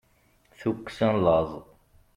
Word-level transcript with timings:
tukksa 0.59 1.07
n 1.13 1.15
laẓ 1.23 1.51